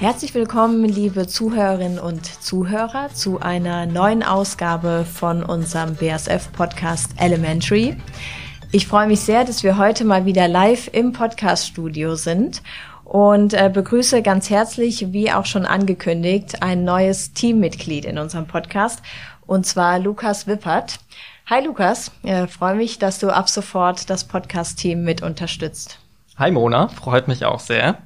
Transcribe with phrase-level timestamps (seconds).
[0.00, 7.98] Herzlich willkommen, liebe Zuhörerinnen und Zuhörer, zu einer neuen Ausgabe von unserem BSF-Podcast Elementary.
[8.72, 12.62] Ich freue mich sehr, dass wir heute mal wieder live im Podcast-Studio sind
[13.04, 19.02] und äh, begrüße ganz herzlich, wie auch schon angekündigt, ein neues Teammitglied in unserem Podcast,
[19.46, 20.98] und zwar Lukas Wippert.
[21.44, 25.98] Hi Lukas, äh, freue mich, dass du ab sofort das Podcast-Team mit unterstützt.
[26.38, 27.98] Hi Mona, freut mich auch sehr.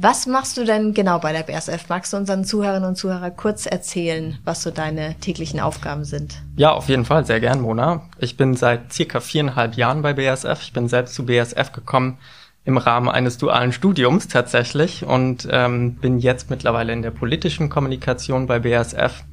[0.00, 1.88] Was machst du denn genau bei der BSF?
[1.88, 6.40] Magst du unseren Zuhörerinnen und Zuhörern kurz erzählen, was so deine täglichen Aufgaben sind?
[6.54, 8.02] Ja, auf jeden Fall, sehr gern, Mona.
[8.16, 10.62] Ich bin seit circa viereinhalb Jahren bei BSF.
[10.62, 12.18] Ich bin selbst zu BSF gekommen
[12.64, 18.46] im Rahmen eines dualen Studiums tatsächlich und ähm, bin jetzt mittlerweile in der politischen Kommunikation
[18.46, 19.24] bei BSF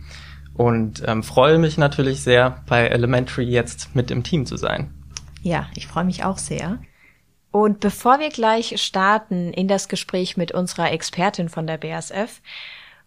[0.55, 4.89] und ähm, freue mich natürlich sehr, bei Elementary jetzt mit im Team zu sein.
[5.43, 6.79] Ja, ich freue mich auch sehr.
[7.55, 12.41] Und bevor wir gleich starten in das Gespräch mit unserer Expertin von der BASF,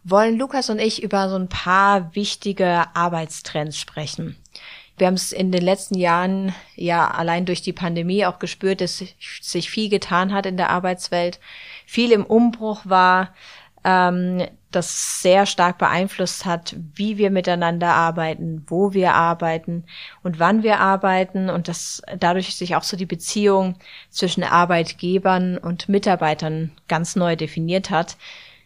[0.05, 4.39] wollen Lukas und ich über so ein paar wichtige Arbeitstrends sprechen.
[4.97, 9.05] Wir haben es in den letzten Jahren ja allein durch die Pandemie auch gespürt, dass
[9.43, 11.41] sich viel getan hat in der Arbeitswelt,
[11.85, 13.35] viel im Umbruch war,
[13.89, 19.85] ähm, das sehr stark beeinflusst hat, wie wir miteinander arbeiten, wo wir arbeiten
[20.23, 23.77] und wann wir arbeiten und dass dadurch sich auch so die Beziehung
[24.11, 28.19] zwischen Arbeitgebern und Mitarbeitern ganz neu definiert hat.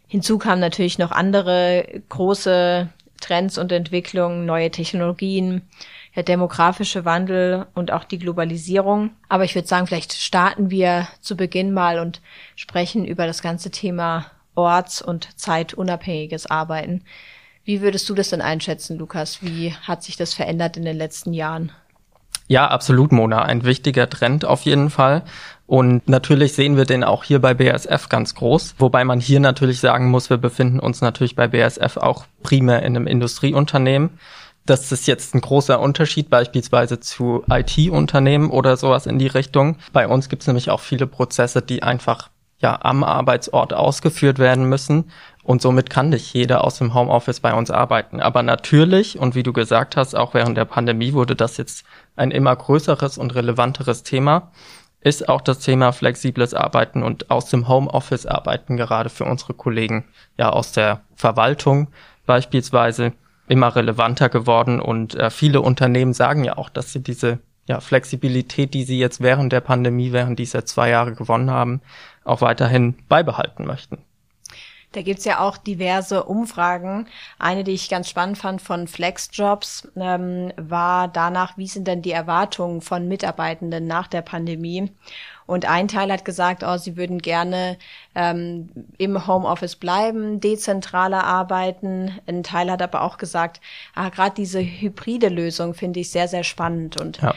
[0.08, 2.88] Hinzu kamen natürlich noch andere große
[3.20, 5.62] Trends und Entwicklungen, neue Technologien,
[6.16, 9.10] der demografische Wandel und auch die Globalisierung.
[9.28, 12.20] Aber ich würde sagen, vielleicht starten wir zu Beginn mal und
[12.56, 17.02] sprechen über das ganze Thema orts- und zeitunabhängiges Arbeiten.
[17.64, 19.42] Wie würdest du das denn einschätzen, Lukas?
[19.42, 21.72] Wie hat sich das verändert in den letzten Jahren?
[22.48, 23.42] Ja, absolut, Mona.
[23.42, 25.22] Ein wichtiger Trend auf jeden Fall.
[25.66, 28.74] Und natürlich sehen wir den auch hier bei BASF ganz groß.
[28.78, 32.96] Wobei man hier natürlich sagen muss, wir befinden uns natürlich bei BASF auch primär in
[32.96, 34.18] einem Industrieunternehmen.
[34.66, 39.78] Das ist jetzt ein großer Unterschied beispielsweise zu IT-Unternehmen oder sowas in die Richtung.
[39.92, 42.28] Bei uns gibt es nämlich auch viele Prozesse, die einfach
[42.62, 45.10] ja am Arbeitsort ausgeführt werden müssen.
[45.42, 48.20] Und somit kann nicht jeder aus dem Homeoffice bei uns arbeiten.
[48.20, 51.84] Aber natürlich, und wie du gesagt hast, auch während der Pandemie wurde das jetzt
[52.14, 54.52] ein immer größeres und relevanteres Thema,
[55.00, 60.04] ist auch das Thema flexibles Arbeiten und aus dem Homeoffice arbeiten gerade für unsere Kollegen
[60.38, 61.88] ja aus der Verwaltung
[62.24, 63.12] beispielsweise
[63.48, 64.80] immer relevanter geworden.
[64.80, 69.20] Und äh, viele Unternehmen sagen ja auch, dass sie diese ja, Flexibilität, die sie jetzt
[69.20, 71.80] während der Pandemie, während dieser zwei Jahre gewonnen haben,
[72.24, 73.98] auch weiterhin beibehalten möchten.
[74.92, 77.08] Da gibt's ja auch diverse Umfragen.
[77.38, 82.12] Eine, die ich ganz spannend fand von FlexJobs, ähm, war danach, wie sind denn die
[82.12, 84.92] Erwartungen von Mitarbeitenden nach der Pandemie?
[85.46, 87.78] Und ein Teil hat gesagt, oh, sie würden gerne
[88.14, 92.18] ähm, im Homeoffice bleiben, dezentraler arbeiten.
[92.26, 93.60] Ein Teil hat aber auch gesagt,
[93.94, 97.00] ah, gerade diese hybride Lösung finde ich sehr, sehr spannend.
[97.00, 97.34] Und ja.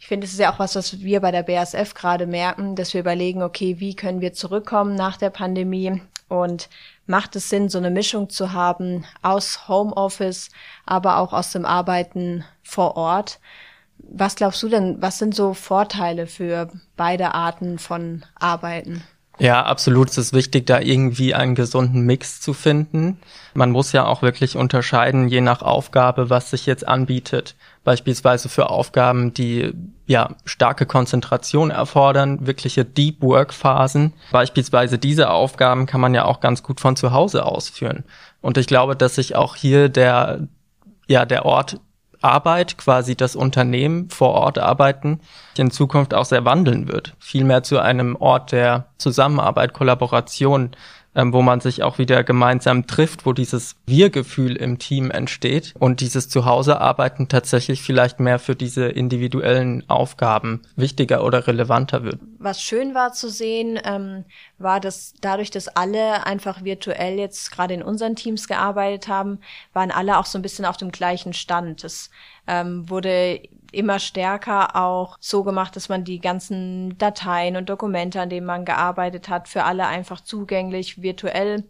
[0.00, 2.94] Ich finde, es ist ja auch was, was wir bei der BASF gerade merken, dass
[2.94, 6.70] wir überlegen, okay, wie können wir zurückkommen nach der Pandemie und
[7.06, 10.48] macht es Sinn, so eine Mischung zu haben aus Homeoffice,
[10.86, 13.40] aber auch aus dem Arbeiten vor Ort.
[13.98, 19.04] Was glaubst du denn, was sind so Vorteile für beide Arten von Arbeiten?
[19.40, 20.10] Ja, absolut.
[20.10, 23.18] Es ist wichtig, da irgendwie einen gesunden Mix zu finden.
[23.54, 27.56] Man muss ja auch wirklich unterscheiden, je nach Aufgabe, was sich jetzt anbietet.
[27.82, 29.72] Beispielsweise für Aufgaben, die
[30.06, 34.12] ja starke Konzentration erfordern, wirkliche Deep Work Phasen.
[34.30, 38.04] Beispielsweise diese Aufgaben kann man ja auch ganz gut von zu Hause ausführen.
[38.42, 40.48] Und ich glaube, dass sich auch hier der
[41.08, 41.80] ja der Ort
[42.22, 45.20] Arbeit, quasi das Unternehmen vor Ort arbeiten,
[45.56, 47.14] in Zukunft auch sehr wandeln wird.
[47.18, 50.70] Vielmehr zu einem Ort der Zusammenarbeit, Kollaboration,
[51.14, 56.00] ähm, wo man sich auch wieder gemeinsam trifft, wo dieses Wir-Gefühl im Team entsteht und
[56.00, 62.20] dieses Zuhausearbeiten tatsächlich vielleicht mehr für diese individuellen Aufgaben wichtiger oder relevanter wird.
[62.38, 64.24] Was schön war zu sehen, ähm,
[64.58, 69.40] war, dass dadurch, dass alle einfach virtuell jetzt gerade in unseren Teams gearbeitet haben,
[69.72, 71.84] waren alle auch so ein bisschen auf dem gleichen Stand.
[71.84, 72.10] Es
[72.46, 73.40] ähm, wurde
[73.72, 78.64] immer stärker auch so gemacht, dass man die ganzen Dateien und Dokumente, an denen man
[78.64, 81.64] gearbeitet hat, für alle einfach zugänglich virtuell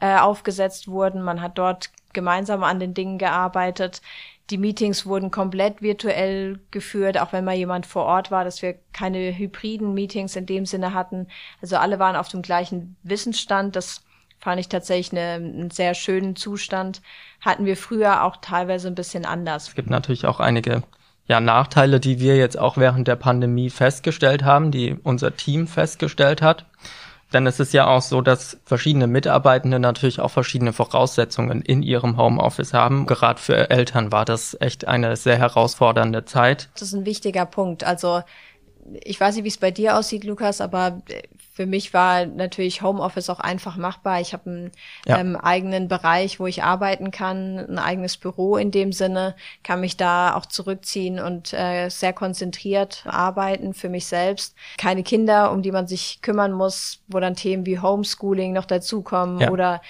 [0.00, 1.22] äh, aufgesetzt wurden.
[1.22, 4.02] Man hat dort gemeinsam an den Dingen gearbeitet.
[4.50, 8.76] Die Meetings wurden komplett virtuell geführt, auch wenn mal jemand vor Ort war, dass wir
[8.92, 11.26] keine hybriden Meetings in dem Sinne hatten.
[11.60, 13.74] Also alle waren auf dem gleichen Wissensstand.
[13.74, 14.04] Das
[14.38, 17.02] fand ich tatsächlich eine, einen sehr schönen Zustand.
[17.40, 19.68] Hatten wir früher auch teilweise ein bisschen anders.
[19.68, 20.84] Es gibt natürlich auch einige
[21.28, 26.42] ja, Nachteile, die wir jetzt auch während der Pandemie festgestellt haben, die unser Team festgestellt
[26.42, 26.66] hat.
[27.32, 32.16] Denn es ist ja auch so, dass verschiedene Mitarbeitende natürlich auch verschiedene Voraussetzungen in ihrem
[32.16, 33.06] Homeoffice haben.
[33.06, 36.68] Gerade für Eltern war das echt eine sehr herausfordernde Zeit.
[36.74, 37.82] Das ist ein wichtiger Punkt.
[37.82, 38.22] Also
[39.02, 41.02] ich weiß nicht, wie es bei dir aussieht, Lukas, aber
[41.56, 44.20] für mich war natürlich Homeoffice auch einfach machbar.
[44.20, 44.72] Ich habe einen
[45.06, 45.16] ja.
[45.16, 49.96] ähm, eigenen Bereich, wo ich arbeiten kann, ein eigenes Büro in dem Sinne, kann mich
[49.96, 54.54] da auch zurückziehen und äh, sehr konzentriert arbeiten für mich selbst.
[54.76, 59.40] Keine Kinder, um die man sich kümmern muss, wo dann Themen wie Homeschooling noch dazukommen
[59.40, 59.50] ja.
[59.50, 59.80] oder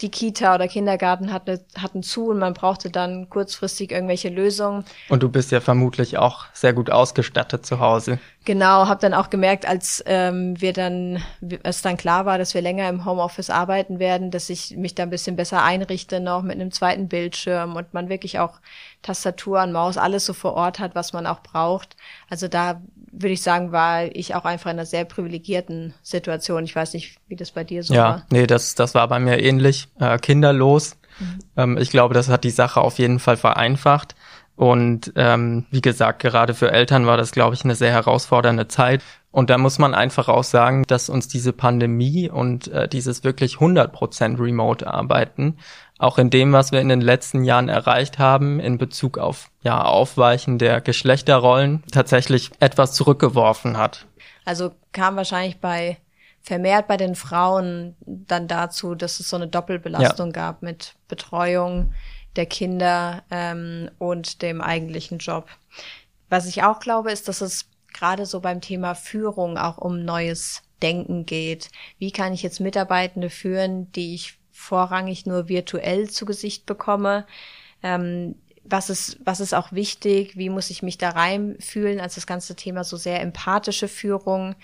[0.00, 4.84] die Kita oder Kindergarten hatte, hatten zu und man brauchte dann kurzfristig irgendwelche Lösungen.
[5.08, 8.18] Und du bist ja vermutlich auch sehr gut ausgestattet zu Hause.
[8.46, 11.22] Genau, habe dann auch gemerkt, als ähm, wir dann,
[11.62, 15.02] es dann klar war, dass wir länger im Homeoffice arbeiten werden, dass ich mich da
[15.02, 18.60] ein bisschen besser einrichte noch mit einem zweiten Bildschirm und man wirklich auch
[19.02, 21.96] Tastatur und Maus alles so vor Ort hat, was man auch braucht.
[22.30, 22.80] Also da
[23.12, 26.64] würde ich sagen, war ich auch einfach in einer sehr privilegierten Situation.
[26.64, 28.16] Ich weiß nicht, wie das bei dir so ja, war.
[28.16, 29.88] Ja, nee, das, das war bei mir ähnlich.
[29.98, 30.96] Äh, kinderlos.
[31.18, 31.38] Mhm.
[31.56, 34.14] Ähm, ich glaube, das hat die Sache auf jeden Fall vereinfacht.
[34.60, 39.00] Und ähm, wie gesagt, gerade für Eltern war das, glaube ich, eine sehr herausfordernde Zeit.
[39.30, 43.54] Und da muss man einfach auch sagen, dass uns diese Pandemie und äh, dieses wirklich
[43.54, 45.56] 100% Remote-Arbeiten
[45.98, 49.82] auch in dem, was wir in den letzten Jahren erreicht haben in Bezug auf ja,
[49.82, 54.04] Aufweichen der Geschlechterrollen, tatsächlich etwas zurückgeworfen hat.
[54.44, 55.96] Also kam wahrscheinlich bei
[56.42, 60.32] vermehrt bei den Frauen dann dazu, dass es so eine Doppelbelastung ja.
[60.32, 61.94] gab mit Betreuung
[62.36, 65.48] der Kinder ähm, und dem eigentlichen Job.
[66.28, 70.62] Was ich auch glaube, ist, dass es gerade so beim Thema Führung auch um neues
[70.80, 71.70] Denken geht.
[71.98, 77.26] Wie kann ich jetzt Mitarbeitende führen, die ich vorrangig nur virtuell zu Gesicht bekomme.
[77.82, 80.36] Ähm, was ist, was ist auch wichtig?
[80.36, 84.54] Wie muss ich mich da reinfühlen als das ganze Thema so sehr empathische Führung?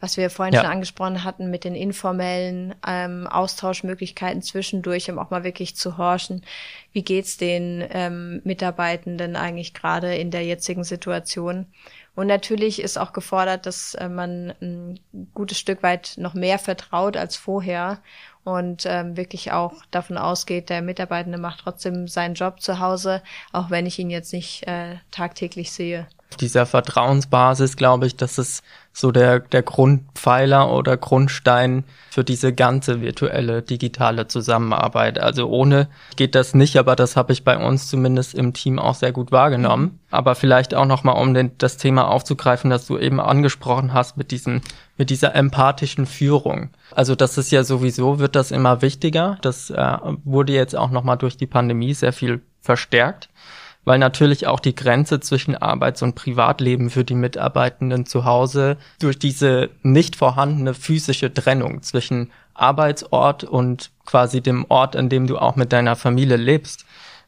[0.00, 0.60] Was wir vorhin ja.
[0.60, 6.42] schon angesprochen hatten mit den informellen ähm, Austauschmöglichkeiten zwischendurch, um auch mal wirklich zu horchen,
[6.92, 11.66] wie geht's den ähm, Mitarbeitenden eigentlich gerade in der jetzigen Situation.
[12.14, 14.98] Und natürlich ist auch gefordert, dass äh, man ein
[15.34, 18.00] gutes Stück weit noch mehr vertraut als vorher
[18.42, 23.22] und ähm, wirklich auch davon ausgeht, der Mitarbeitende macht trotzdem seinen Job zu Hause,
[23.52, 26.08] auch wenn ich ihn jetzt nicht äh, tagtäglich sehe.
[26.40, 33.00] Dieser Vertrauensbasis glaube ich, dass es so der, der Grundpfeiler oder Grundstein für diese ganze
[33.00, 35.18] virtuelle digitale Zusammenarbeit.
[35.18, 38.94] Also ohne geht das nicht, aber das habe ich bei uns zumindest im Team auch
[38.94, 40.00] sehr gut wahrgenommen.
[40.10, 44.30] Aber vielleicht auch nochmal, um den, das Thema aufzugreifen, das du eben angesprochen hast mit
[44.30, 44.60] diesem,
[44.96, 46.70] mit dieser empathischen Führung.
[46.94, 49.38] Also das ist ja sowieso, wird das immer wichtiger.
[49.42, 53.28] Das äh, wurde jetzt auch nochmal durch die Pandemie sehr viel verstärkt
[53.88, 59.18] weil natürlich auch die Grenze zwischen Arbeits- und Privatleben für die Mitarbeitenden zu Hause durch
[59.18, 65.56] diese nicht vorhandene physische Trennung zwischen Arbeitsort und quasi dem Ort, an dem du auch
[65.56, 66.84] mit deiner Familie lebst,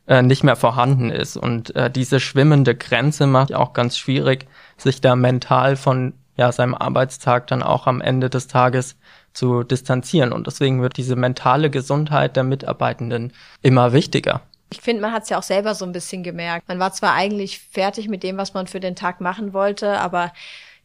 [0.06, 1.38] äh, nicht mehr vorhanden ist.
[1.38, 4.46] Und äh, diese schwimmende Grenze macht auch ganz schwierig,
[4.76, 8.96] sich da mental von ja, seinem Arbeitstag dann auch am Ende des Tages
[9.32, 10.30] zu distanzieren.
[10.30, 14.42] Und deswegen wird diese mentale Gesundheit der Mitarbeitenden immer wichtiger.
[14.70, 16.68] Ich finde, man hat es ja auch selber so ein bisschen gemerkt.
[16.68, 20.32] Man war zwar eigentlich fertig mit dem, was man für den Tag machen wollte, aber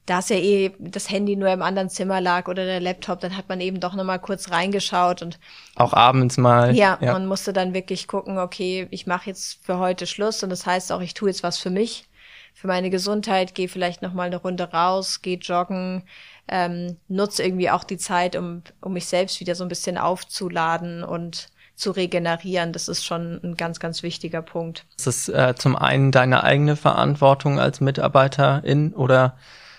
[0.06, 3.36] da es ja eh das Handy nur im anderen Zimmer lag oder der Laptop, dann
[3.36, 5.40] hat man eben doch nochmal kurz reingeschaut und
[5.76, 6.76] auch abends mal.
[6.76, 7.14] Ja, ja.
[7.14, 10.92] man musste dann wirklich gucken, okay, ich mache jetzt für heute Schluss und das heißt
[10.92, 12.08] auch, ich tue jetzt was für mich,
[12.54, 16.04] für meine Gesundheit, gehe vielleicht nochmal eine Runde raus, gehe joggen,
[16.48, 21.04] ähm, nutze irgendwie auch die Zeit, um, um mich selbst wieder so ein bisschen aufzuladen
[21.04, 22.74] und zu regenerieren.
[22.74, 24.86] Das ist schon ein ganz, ganz wichtiger Punkt.
[24.98, 29.38] Das ist äh, zum einen deine eigene Verantwortung als Mitarbeiterin oder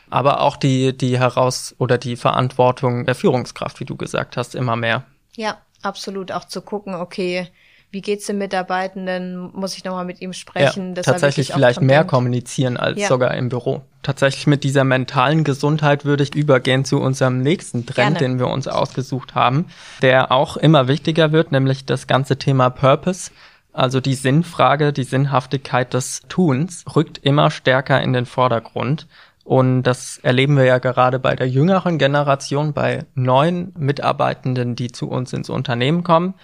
[0.08, 4.76] aber auch die, die heraus oder die Verantwortung der Führungskraft, wie du gesagt hast, immer
[4.76, 5.04] mehr.
[5.34, 6.30] Ja, absolut.
[6.32, 7.48] Auch zu gucken, okay,
[7.96, 9.50] wie geht's dem Mitarbeitenden?
[9.54, 10.94] Muss ich nochmal mit ihm sprechen?
[10.94, 13.08] Ja, tatsächlich vielleicht mehr kommunizieren als ja.
[13.08, 13.80] sogar im Büro.
[14.02, 18.34] Tatsächlich mit dieser mentalen Gesundheit würde ich übergehen zu unserem nächsten Trend, Gerne.
[18.34, 19.64] den wir uns ausgesucht haben,
[20.02, 23.30] der auch immer wichtiger wird, nämlich das ganze Thema Purpose.
[23.72, 29.06] Also die Sinnfrage, die Sinnhaftigkeit des Tuns rückt immer stärker in den Vordergrund.
[29.42, 35.08] Und das erleben wir ja gerade bei der jüngeren Generation, bei neuen Mitarbeitenden, die zu
[35.08, 36.34] uns ins Unternehmen kommen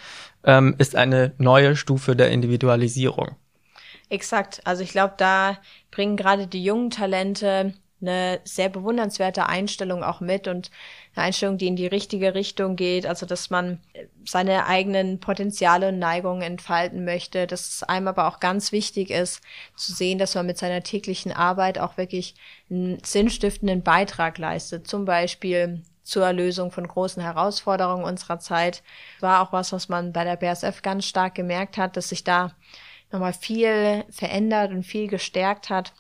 [0.45, 3.37] ähm, ist eine neue Stufe der Individualisierung.
[4.09, 4.61] Exakt.
[4.65, 5.59] Also ich glaube, da
[5.91, 10.71] bringen gerade die jungen Talente eine sehr bewundernswerte Einstellung auch mit und
[11.15, 13.79] eine Einstellung, die in die richtige Richtung geht, also dass man
[14.25, 19.41] seine eigenen Potenziale und Neigungen entfalten möchte, dass es einem aber auch ganz wichtig ist,
[19.77, 22.35] zu sehen, dass man mit seiner täglichen Arbeit auch wirklich
[22.71, 28.83] einen sinnstiftenden Beitrag leistet, zum Beispiel zur Lösung von großen Herausforderungen unserer Zeit.
[29.21, 32.53] War auch was, was man bei der BASF ganz stark gemerkt hat, dass sich da
[33.11, 35.93] nochmal viel verändert und viel gestärkt hat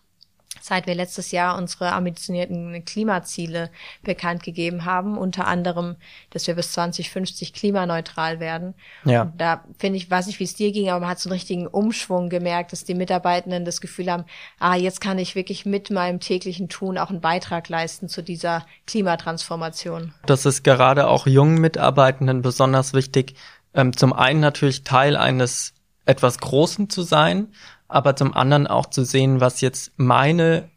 [0.62, 3.70] seit wir letztes Jahr unsere ambitionierten Klimaziele
[4.02, 5.96] bekannt gegeben haben, unter anderem,
[6.30, 8.74] dass wir bis 2050 klimaneutral werden.
[9.04, 9.22] Ja.
[9.22, 11.34] Und da finde ich, weiß nicht, wie es dir ging, aber man hat so einen
[11.34, 14.24] richtigen Umschwung gemerkt, dass die Mitarbeitenden das Gefühl haben,
[14.58, 18.64] ah, jetzt kann ich wirklich mit meinem täglichen Tun auch einen Beitrag leisten zu dieser
[18.86, 20.14] Klimatransformation.
[20.26, 23.34] Das ist gerade auch jungen Mitarbeitenden besonders wichtig.
[23.74, 27.48] Ähm, zum einen natürlich Teil eines etwas Großen zu sein,
[27.92, 30.68] aber zum anderen auch zu sehen, was jetzt meine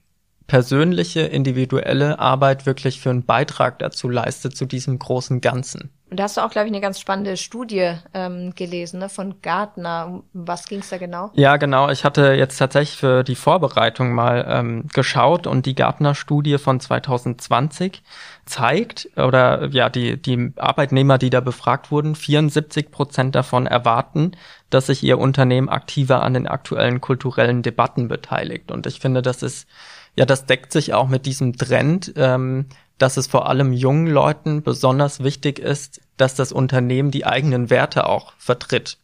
[0.48, 5.90] persönliche, individuelle Arbeit wirklich für einen Beitrag dazu leistet, zu diesem großen Ganzen.
[6.10, 9.42] Und da hast du auch, glaube ich, eine ganz spannende Studie ähm, gelesen ne, von
[9.42, 10.22] Gartner.
[10.34, 11.32] Was ging es da genau?
[11.34, 11.90] Ja, genau.
[11.90, 18.04] Ich hatte jetzt tatsächlich für die Vorbereitung mal ähm, geschaut und die Gartner-Studie von 2020
[18.46, 24.34] zeigt, oder ja, die, die Arbeitnehmer, die da befragt wurden, 74 Prozent davon erwarten,
[24.70, 28.72] dass sich ihr Unternehmen aktiver an den aktuellen kulturellen Debatten beteiligt.
[28.72, 29.68] Und ich finde, das ist,
[30.16, 34.64] ja, das deckt sich auch mit diesem Trend, ähm, dass es vor allem jungen Leuten
[34.64, 38.98] besonders wichtig ist, dass das Unternehmen die eigenen Werte auch vertritt.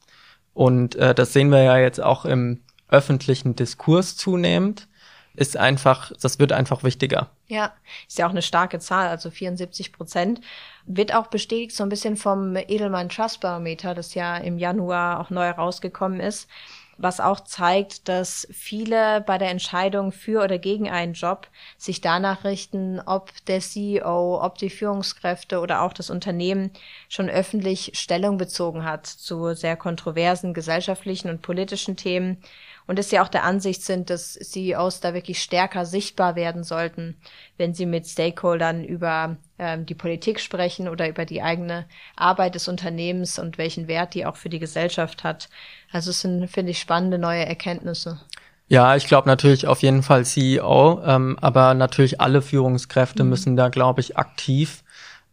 [0.53, 4.87] Und äh, das sehen wir ja jetzt auch im öffentlichen Diskurs zunehmend
[5.33, 7.29] ist einfach, das wird einfach wichtiger.
[7.47, 7.73] Ja,
[8.07, 10.41] ist ja auch eine starke Zahl, also 74 Prozent.
[10.85, 15.29] Wird auch bestätigt so ein bisschen vom Edelmann Trust Barometer, das ja im Januar auch
[15.29, 16.49] neu rausgekommen ist,
[17.01, 22.43] was auch zeigt, dass viele bei der Entscheidung für oder gegen einen Job sich danach
[22.43, 26.71] richten, ob der CEO, ob die Führungskräfte oder auch das Unternehmen
[27.09, 32.37] schon öffentlich Stellung bezogen hat zu sehr kontroversen gesellschaftlichen und politischen Themen.
[32.87, 37.15] Und dass sie auch der Ansicht sind, dass CEOs da wirklich stärker sichtbar werden sollten,
[37.57, 42.67] wenn sie mit Stakeholdern über ähm, die Politik sprechen oder über die eigene Arbeit des
[42.67, 45.49] Unternehmens und welchen Wert die auch für die Gesellschaft hat.
[45.91, 48.19] Also es sind, finde ich, spannende neue Erkenntnisse.
[48.67, 53.29] Ja, ich glaube natürlich auf jeden Fall CEO, ähm, aber natürlich alle Führungskräfte mhm.
[53.29, 54.83] müssen da, glaube ich, aktiv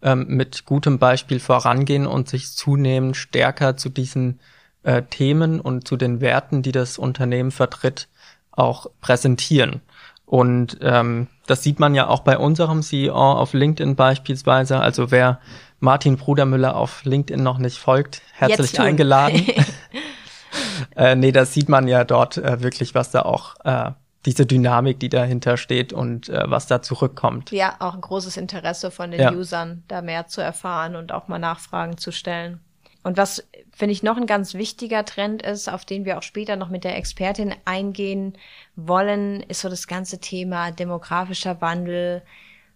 [0.03, 4.41] ähm, mit gutem Beispiel vorangehen und sich zunehmend stärker zu diesen
[4.83, 8.09] äh, Themen und zu den Werten, die das Unternehmen vertritt,
[8.51, 9.81] auch präsentieren.
[10.27, 14.79] Und ähm, das sieht man ja auch bei unserem CEO auf LinkedIn beispielsweise.
[14.79, 15.41] Also wer
[15.81, 19.47] Martin Brudermüller auf LinkedIn noch nicht folgt, herzlich eingeladen.
[20.97, 23.93] äh, nee, das sieht man ja dort äh, wirklich, was da auch äh,
[24.27, 27.51] diese Dynamik, die dahinter steht und äh, was da zurückkommt.
[27.51, 29.33] Ja, auch ein großes Interesse von den ja.
[29.33, 32.61] Usern, da mehr zu erfahren und auch mal Nachfragen zu stellen.
[33.03, 36.57] Und was, finde ich, noch ein ganz wichtiger Trend ist, auf den wir auch später
[36.57, 38.37] noch mit der Expertin eingehen
[38.77, 42.23] wollen, ist so das ganze Thema demografischer Wandel,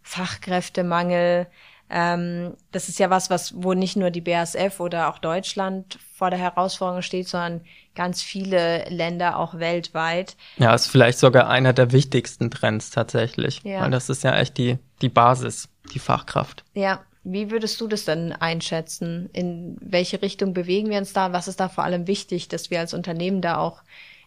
[0.03, 1.49] Fachkräftemangel.
[1.91, 6.31] Ähm, das ist ja was, was, wo nicht nur die BASF oder auch Deutschland vor
[6.31, 7.61] der Herausforderung steht, sondern
[7.95, 10.37] ganz viele Länder auch weltweit.
[10.57, 13.61] Ja, ist vielleicht sogar einer der wichtigsten Trends tatsächlich.
[13.65, 13.83] Ja.
[13.83, 16.65] Weil das ist ja echt die, die Basis, die Fachkraft.
[16.75, 19.31] Ja, wie würdest du das denn einschätzen?
[19.33, 21.33] In welche Richtung bewegen wir uns da?
[21.33, 23.83] Was ist da vor allem wichtig, dass wir als Unternehmen da auch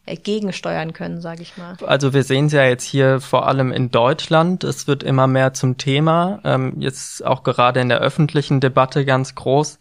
[0.06, 1.78] äh, gegensteuern können, sage ich mal.
[1.86, 4.64] Also wir sehen es ja jetzt hier vor allem in Deutschland.
[4.64, 9.34] Es wird immer mehr zum Thema, ähm, jetzt auch gerade in der öffentlichen Debatte ganz
[9.34, 9.80] groß.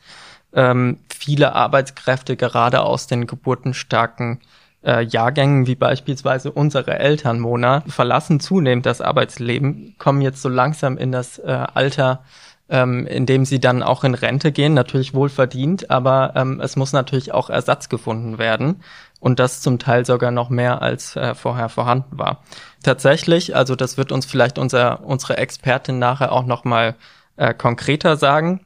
[0.55, 4.41] Ähm, viele Arbeitskräfte gerade aus den geburtenstarken
[4.83, 10.97] äh, Jahrgängen, wie beispielsweise unsere Eltern, Mona, verlassen zunehmend das Arbeitsleben, kommen jetzt so langsam
[10.97, 12.25] in das äh, Alter
[12.69, 16.93] ähm, indem sie dann auch in Rente gehen, natürlich wohl verdient, aber ähm, es muss
[16.93, 18.83] natürlich auch Ersatz gefunden werden
[19.21, 22.43] und das zum Teil sogar noch mehr als äh, vorher vorhanden war.
[22.83, 26.95] Tatsächlich, also das wird uns vielleicht unser, unsere Expertin nachher auch noch mal
[27.37, 28.65] äh, konkreter sagen,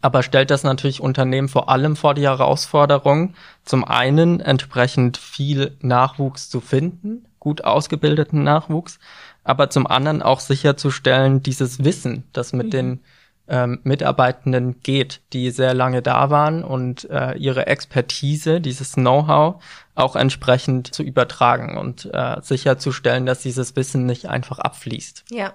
[0.00, 3.34] aber stellt das natürlich Unternehmen vor allem vor die Herausforderung,
[3.64, 8.98] zum einen entsprechend viel Nachwuchs zu finden, gut ausgebildeten Nachwuchs,
[9.46, 12.70] aber zum anderen auch sicherzustellen, dieses Wissen, das mit mhm.
[12.70, 13.00] den
[13.48, 19.62] ähm, Mitarbeitenden geht, die sehr lange da waren und äh, ihre Expertise, dieses Know-how
[19.94, 25.24] auch entsprechend zu übertragen und äh, sicherzustellen, dass dieses Wissen nicht einfach abfließt.
[25.30, 25.54] Ja.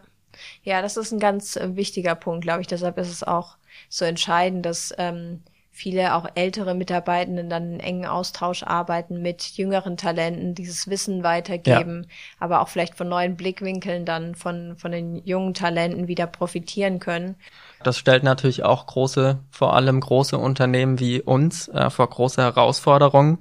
[0.63, 2.67] Ja, das ist ein ganz äh, wichtiger Punkt, glaube ich.
[2.67, 3.57] Deshalb ist es auch
[3.89, 5.43] so entscheidend, dass ähm,
[5.81, 12.03] viele auch ältere Mitarbeitenden dann in engen Austausch arbeiten mit jüngeren Talenten, dieses Wissen weitergeben,
[12.03, 12.15] ja.
[12.39, 17.35] aber auch vielleicht von neuen Blickwinkeln dann von, von den jungen Talenten wieder profitieren können.
[17.81, 23.39] Das stellt natürlich auch große, vor allem große Unternehmen wie uns äh, vor große Herausforderungen,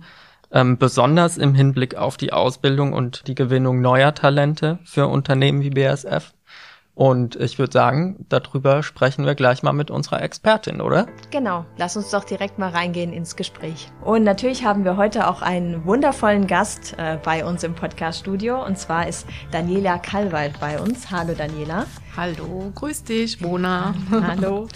[0.51, 5.71] ähm, besonders im Hinblick auf die Ausbildung und die Gewinnung neuer Talente für Unternehmen wie
[5.71, 6.33] BASF.
[7.01, 11.07] Und ich würde sagen, darüber sprechen wir gleich mal mit unserer Expertin, oder?
[11.31, 13.91] Genau, lass uns doch direkt mal reingehen ins Gespräch.
[14.05, 18.63] Und natürlich haben wir heute auch einen wundervollen Gast äh, bei uns im Podcast-Studio.
[18.63, 21.11] Und zwar ist Daniela Kallwald bei uns.
[21.11, 21.87] Hallo Daniela.
[22.19, 23.95] Hallo, grüß dich, Mona.
[24.11, 24.69] Hallo.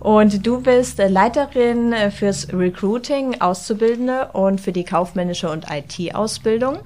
[0.00, 6.78] Und du bist Leiterin fürs Recruiting, Auszubildende und für die kaufmännische und IT-Ausbildung.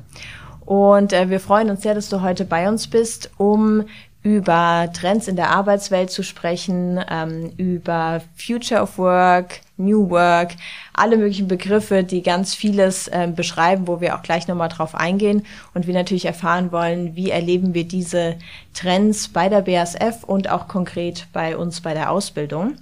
[0.64, 3.84] Und äh, wir freuen uns sehr, dass du heute bei uns bist, um
[4.22, 10.52] über Trends in der Arbeitswelt zu sprechen, ähm, über Future of Work, New Work,
[10.94, 15.44] alle möglichen Begriffe, die ganz vieles ähm, beschreiben, wo wir auch gleich nochmal drauf eingehen
[15.74, 18.36] und wir natürlich erfahren wollen, wie erleben wir diese
[18.74, 22.76] Trends bei der BASF und auch konkret bei uns bei der Ausbildung.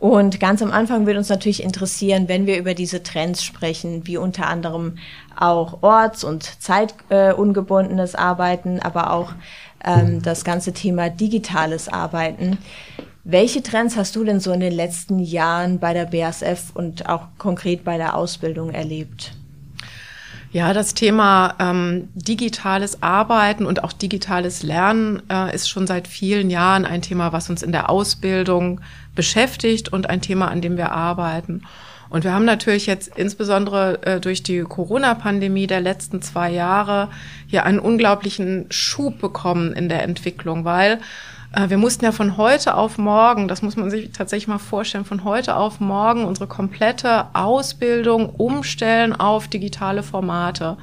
[0.00, 4.16] Und ganz am Anfang würde uns natürlich interessieren, wenn wir über diese Trends sprechen, wie
[4.16, 4.98] unter anderem
[5.36, 9.32] auch orts- und zeitungebundenes äh, Arbeiten, aber auch
[9.84, 12.58] ähm, das ganze Thema digitales Arbeiten.
[13.24, 17.26] Welche Trends hast du denn so in den letzten Jahren bei der BASF und auch
[17.36, 19.32] konkret bei der Ausbildung erlebt?
[20.50, 26.48] Ja, das Thema ähm, digitales Arbeiten und auch digitales Lernen äh, ist schon seit vielen
[26.48, 28.80] Jahren ein Thema, was uns in der Ausbildung
[29.14, 31.64] beschäftigt und ein Thema, an dem wir arbeiten.
[32.10, 37.08] Und wir haben natürlich jetzt insbesondere äh, durch die Corona-Pandemie der letzten zwei Jahre
[37.46, 41.00] hier einen unglaublichen Schub bekommen in der Entwicklung, weil
[41.52, 45.04] äh, wir mussten ja von heute auf morgen, das muss man sich tatsächlich mal vorstellen,
[45.04, 50.76] von heute auf morgen unsere komplette Ausbildung umstellen auf digitale Formate.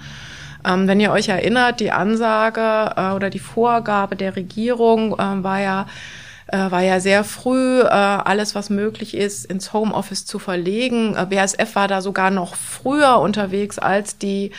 [0.66, 5.60] Ähm, wenn ihr euch erinnert, die Ansage äh, oder die Vorgabe der Regierung äh, war
[5.60, 5.86] ja,
[6.56, 11.16] äh, war ja sehr früh, äh, alles, was möglich ist, ins Homeoffice zu verlegen.
[11.16, 14.52] Äh, BASF war da sogar noch früher unterwegs, als die,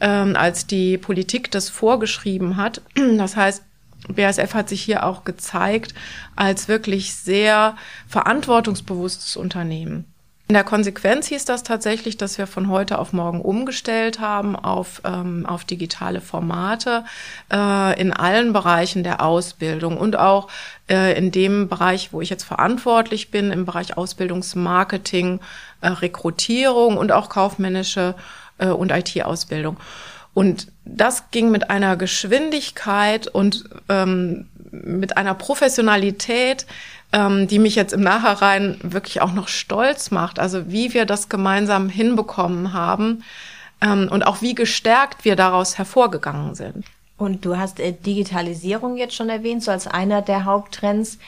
[0.00, 2.82] ähm, als die Politik das vorgeschrieben hat.
[3.18, 3.62] Das heißt,
[4.08, 5.94] BASF hat sich hier auch gezeigt
[6.36, 10.04] als wirklich sehr verantwortungsbewusstes Unternehmen.
[10.48, 15.02] In der Konsequenz hieß das tatsächlich, dass wir von heute auf morgen umgestellt haben auf,
[15.04, 17.04] ähm, auf digitale Formate
[17.52, 20.48] äh, in allen Bereichen der Ausbildung und auch
[20.88, 25.40] äh, in dem Bereich, wo ich jetzt verantwortlich bin, im Bereich Ausbildungsmarketing,
[25.82, 28.14] äh, Rekrutierung und auch kaufmännische
[28.56, 29.76] äh, und IT-Ausbildung.
[30.32, 36.66] Und das ging mit einer Geschwindigkeit und ähm, mit einer Professionalität,
[37.12, 40.38] ähm, die mich jetzt im Nachhinein wirklich auch noch stolz macht.
[40.38, 43.24] Also wie wir das gemeinsam hinbekommen haben
[43.80, 46.84] ähm, und auch wie gestärkt wir daraus hervorgegangen sind.
[47.16, 51.18] Und du hast äh, Digitalisierung jetzt schon erwähnt, so als einer der Haupttrends.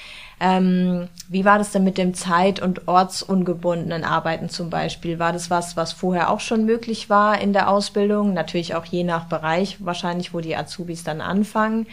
[0.41, 5.19] Ähm, wie war das denn mit dem zeit- und ortsungebundenen Arbeiten zum Beispiel?
[5.19, 8.33] War das was, was vorher auch schon möglich war in der Ausbildung?
[8.33, 11.87] Natürlich auch je nach Bereich, wahrscheinlich, wo die Azubis dann anfangen.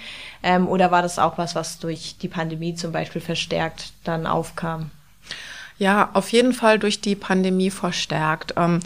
[0.43, 4.91] Ähm, oder war das auch was, was durch die Pandemie zum Beispiel verstärkt dann aufkam?
[5.77, 8.53] Ja, auf jeden Fall durch die Pandemie verstärkt.
[8.55, 8.79] Ähm,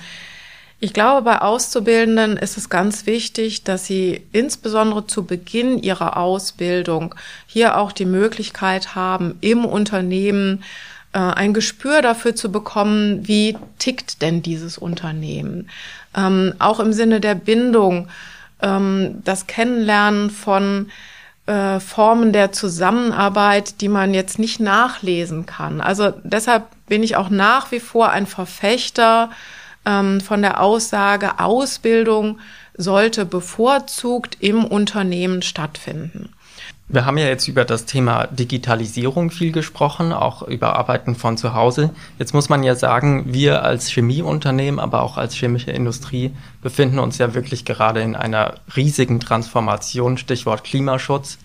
[0.84, 7.13] ich glaube, bei Auszubildenden ist es ganz wichtig, dass sie insbesondere zu Beginn ihrer Ausbildung
[7.46, 10.63] hier auch die Möglichkeit haben, im Unternehmen
[11.13, 15.70] äh, ein Gespür dafür zu bekommen, wie tickt denn dieses Unternehmen.
[16.17, 18.08] Ähm, auch im Sinne der Bindung,
[18.63, 20.89] ähm, das Kennenlernen von
[21.46, 25.80] äh, Formen der Zusammenarbeit, die man jetzt nicht nachlesen kann.
[25.80, 29.30] Also deshalb bin ich auch nach wie vor ein Verfechter
[29.86, 32.39] ähm, von der Aussage, Ausbildung
[32.76, 36.30] sollte bevorzugt im Unternehmen stattfinden.
[36.94, 41.54] Wir haben ja jetzt über das Thema Digitalisierung viel gesprochen, auch über Arbeiten von zu
[41.54, 41.91] Hause.
[42.20, 47.17] Jetzt muss man ja sagen, wir als Chemieunternehmen, aber auch als chemische Industrie befinden uns
[47.17, 51.38] ja wirklich gerade in einer riesigen Transformation, Stichwort Klimaschutz,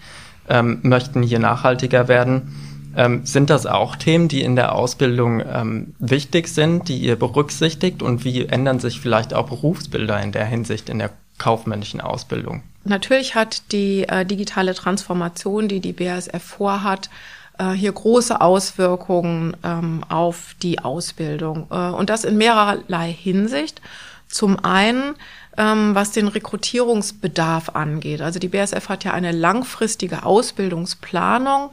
[0.49, 2.66] ähm, möchten hier nachhaltiger werden.
[2.97, 8.03] Ähm, sind das auch Themen, die in der Ausbildung ähm, wichtig sind, die ihr berücksichtigt
[8.03, 12.63] und wie ändern sich vielleicht auch Berufsbilder in der Hinsicht in der kaufmännischen Ausbildung?
[12.85, 17.11] Natürlich hat die äh, digitale Transformation, die die BASF vorhat,
[17.59, 21.67] äh, hier große Auswirkungen ähm, auf die Ausbildung.
[21.71, 23.81] Äh, und das in mehrerlei Hinsicht.
[24.29, 25.15] Zum einen,
[25.57, 28.21] ähm, was den Rekrutierungsbedarf angeht.
[28.21, 31.71] Also die BASF hat ja eine langfristige Ausbildungsplanung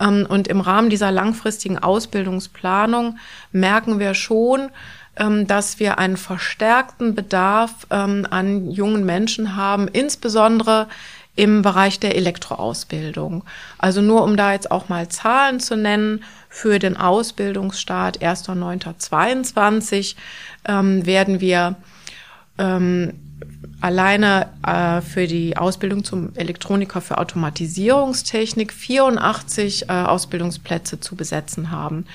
[0.00, 3.18] ähm, und im Rahmen dieser langfristigen Ausbildungsplanung
[3.52, 4.70] merken wir schon,
[5.16, 10.88] ähm, dass wir einen verstärkten Bedarf ähm, an jungen Menschen haben, insbesondere
[11.34, 13.44] im Bereich der Elektroausbildung.
[13.78, 20.16] Also nur um da jetzt auch mal Zahlen zu nennen, für den Ausbildungsstart 1.9.22
[20.66, 21.76] ähm, werden wir
[22.58, 23.14] ähm,
[23.80, 32.06] alleine äh, für die Ausbildung zum Elektroniker für Automatisierungstechnik 84 äh, Ausbildungsplätze zu besetzen haben.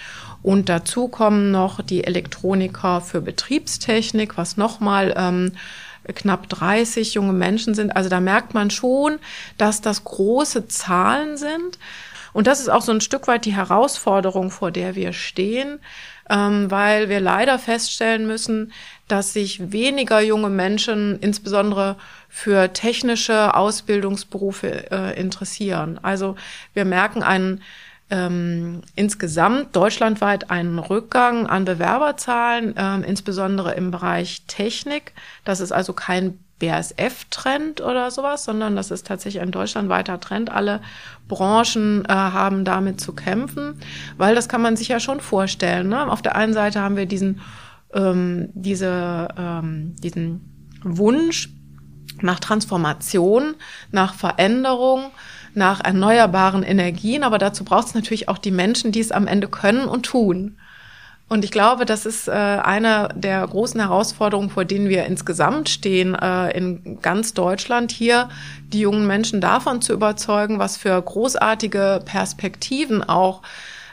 [0.41, 5.53] Und dazu kommen noch die Elektroniker für Betriebstechnik, was nochmal ähm,
[6.13, 7.95] knapp 30 junge Menschen sind.
[7.95, 9.19] Also da merkt man schon,
[9.57, 11.79] dass das große Zahlen sind.
[12.33, 15.79] Und das ist auch so ein Stück weit die Herausforderung, vor der wir stehen,
[16.33, 18.73] ähm, weil wir leider feststellen müssen,
[19.07, 21.95] dass sich weniger junge Menschen insbesondere
[22.27, 25.99] für technische Ausbildungsberufe äh, interessieren.
[26.01, 26.35] Also
[26.73, 27.61] wir merken einen
[28.09, 35.13] ähm, insgesamt deutschlandweit einen Rückgang an Bewerberzahlen, ähm, insbesondere im Bereich Technik.
[35.45, 40.49] Das ist also kein BASF-Trend oder sowas, sondern das ist tatsächlich ein deutschlandweiter Trend.
[40.49, 40.81] Alle
[41.27, 43.75] Branchen äh, haben damit zu kämpfen,
[44.17, 45.89] weil das kann man sich ja schon vorstellen.
[45.89, 46.09] Ne?
[46.09, 47.41] Auf der einen Seite haben wir diesen,
[47.93, 51.49] ähm, diese, ähm, diesen Wunsch
[52.21, 53.55] nach Transformation,
[53.91, 55.11] nach Veränderung,
[55.53, 59.47] nach erneuerbaren Energien, aber dazu braucht es natürlich auch die Menschen, die es am Ende
[59.47, 60.57] können und tun.
[61.29, 66.13] Und ich glaube, das ist äh, eine der großen Herausforderungen, vor denen wir insgesamt stehen
[66.15, 68.29] äh, in ganz Deutschland, hier
[68.67, 73.41] die jungen Menschen davon zu überzeugen, was für großartige Perspektiven auch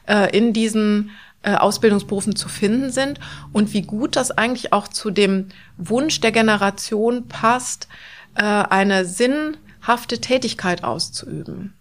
[0.06, 1.10] äh, in diesen
[1.42, 3.20] äh, Ausbildungsberufen zu finden sind
[3.52, 7.88] und wie gut das eigentlich auch zu dem Wunsch der Generation passt,
[8.34, 11.72] äh, eine Sinn hafte Tätigkeit auszuüben.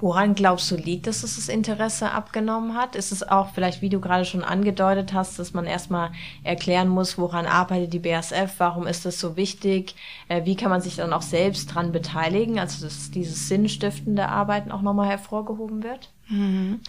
[0.00, 2.96] Woran glaubst du liegt, dass es das Interesse abgenommen hat?
[2.96, 6.10] Ist es auch vielleicht, wie du gerade schon angedeutet hast, dass man erstmal
[6.42, 9.94] erklären muss, woran arbeitet die BASF, warum ist das so wichtig,
[10.28, 14.72] äh, wie kann man sich dann auch selbst dran beteiligen, also dass dieses sinnstiftende Arbeiten
[14.72, 16.10] auch nochmal hervorgehoben wird?
[16.28, 16.80] Mhm.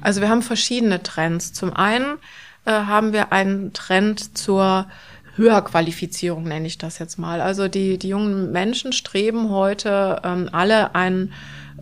[0.00, 1.52] Also wir haben verschiedene Trends.
[1.52, 2.18] Zum einen
[2.64, 4.86] äh, haben wir einen Trend zur
[5.36, 7.40] Höherqualifizierung nenne ich das jetzt mal.
[7.40, 11.32] Also die, die jungen Menschen streben heute ähm, alle einen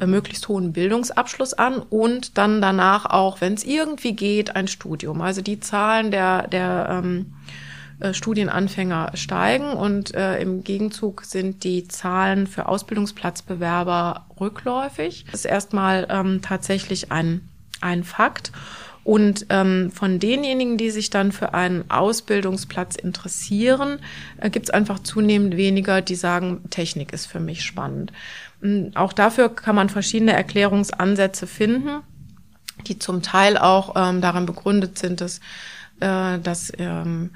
[0.00, 5.20] äh, möglichst hohen Bildungsabschluss an und dann danach auch, wenn es irgendwie geht, ein Studium.
[5.20, 7.34] Also die Zahlen der, der ähm,
[8.00, 15.26] äh, Studienanfänger steigen und äh, im Gegenzug sind die Zahlen für Ausbildungsplatzbewerber rückläufig.
[15.30, 17.48] Das ist erstmal ähm, tatsächlich ein,
[17.80, 18.50] ein Fakt.
[19.04, 23.98] Und ähm, von denjenigen, die sich dann für einen Ausbildungsplatz interessieren,
[24.40, 28.12] äh, gibt es einfach zunehmend weniger, die sagen, Technik ist für mich spannend.
[28.62, 32.00] Hm, auch dafür kann man verschiedene Erklärungsansätze finden,
[32.86, 35.40] die zum Teil auch ähm, daran begründet sind, dass,
[36.00, 37.30] äh, dass ähm,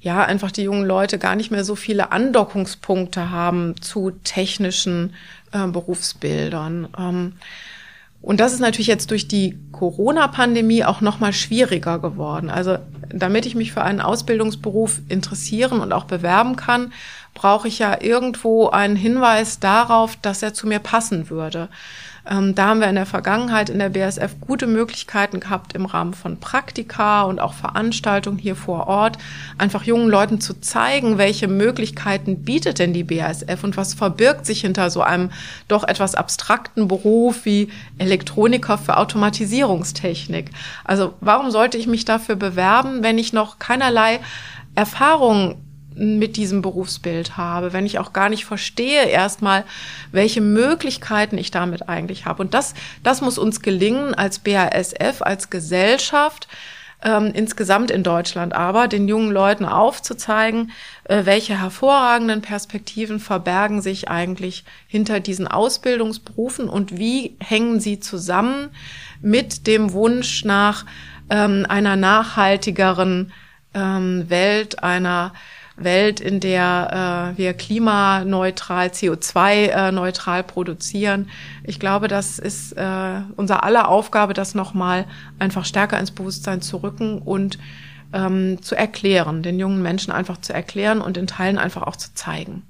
[0.00, 5.14] ja einfach die jungen Leute gar nicht mehr so viele Andockungspunkte haben zu technischen
[5.52, 6.88] äh, Berufsbildern.
[6.98, 7.32] Ähm,
[8.24, 12.48] und das ist natürlich jetzt durch die Corona-Pandemie auch noch mal schwieriger geworden.
[12.48, 12.78] Also
[13.10, 16.94] damit ich mich für einen Ausbildungsberuf interessieren und auch bewerben kann,
[17.34, 21.68] brauche ich ja irgendwo einen Hinweis darauf, dass er zu mir passen würde.
[22.28, 26.14] Ähm, da haben wir in der Vergangenheit in der BSF gute Möglichkeiten gehabt, im Rahmen
[26.14, 29.18] von Praktika und auch Veranstaltungen hier vor Ort,
[29.58, 34.62] einfach jungen Leuten zu zeigen, welche Möglichkeiten bietet denn die BASF und was verbirgt sich
[34.62, 35.30] hinter so einem
[35.68, 40.50] doch etwas abstrakten Beruf wie Elektroniker für Automatisierungstechnik.
[40.84, 44.20] Also warum sollte ich mich dafür bewerben, wenn ich noch keinerlei
[44.74, 45.56] Erfahrung
[45.94, 49.64] mit diesem Berufsbild habe, wenn ich auch gar nicht verstehe erstmal,
[50.12, 52.42] welche Möglichkeiten ich damit eigentlich habe.
[52.42, 56.48] Und das, das muss uns gelingen als BASF, als Gesellschaft,
[57.04, 60.72] ähm, insgesamt in Deutschland aber, den jungen Leuten aufzuzeigen,
[61.04, 68.70] äh, welche hervorragenden Perspektiven verbergen sich eigentlich hinter diesen Ausbildungsberufen und wie hängen sie zusammen
[69.20, 70.86] mit dem Wunsch nach
[71.30, 73.32] ähm, einer nachhaltigeren
[73.74, 75.32] ähm, Welt, einer
[75.76, 81.28] Welt, in der äh, wir klimaneutral, CO2-neutral äh, produzieren.
[81.64, 85.06] Ich glaube, das ist äh, unser aller Aufgabe, das nochmal
[85.38, 87.58] einfach stärker ins Bewusstsein zu rücken und
[88.12, 92.14] ähm, zu erklären, den jungen Menschen einfach zu erklären und in Teilen einfach auch zu
[92.14, 92.62] zeigen.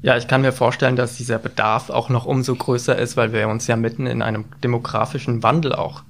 [0.00, 3.46] Ja, ich kann mir vorstellen, dass dieser Bedarf auch noch umso größer ist, weil wir
[3.48, 6.02] uns ja mitten in einem demografischen Wandel auch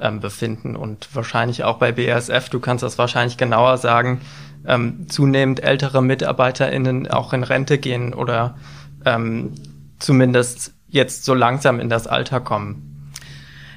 [0.00, 4.20] ähm, befinden und wahrscheinlich auch bei BASF, du kannst das wahrscheinlich genauer sagen,
[4.68, 8.56] ähm, zunehmend ältere MitarbeiterInnen auch in Rente gehen oder
[9.04, 9.52] ähm,
[9.98, 13.10] zumindest jetzt so langsam in das Alter kommen.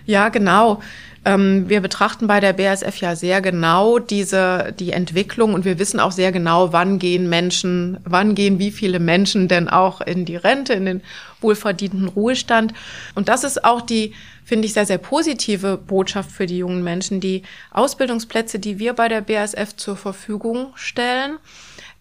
[0.05, 0.81] Ja, genau.
[1.23, 5.99] Ähm, wir betrachten bei der BASF ja sehr genau diese, die Entwicklung und wir wissen
[5.99, 10.35] auch sehr genau, wann gehen Menschen, wann gehen wie viele Menschen denn auch in die
[10.35, 11.01] Rente, in den
[11.41, 12.73] wohlverdienten Ruhestand.
[13.15, 14.13] Und das ist auch die,
[14.45, 17.19] finde ich, sehr, sehr positive Botschaft für die jungen Menschen.
[17.19, 21.37] Die Ausbildungsplätze, die wir bei der BASF zur Verfügung stellen,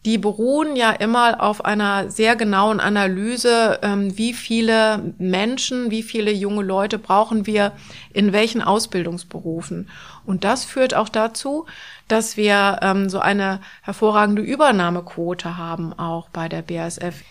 [0.07, 6.33] die beruhen ja immer auf einer sehr genauen Analyse, ähm, wie viele Menschen, wie viele
[6.33, 7.73] junge Leute brauchen wir
[8.15, 9.91] in welchen Ausbildungsberufen.
[10.25, 11.67] Und das führt auch dazu,
[12.09, 17.23] dass wir ähm, so eine hervorragende Übernahmequote haben, auch bei der BASF.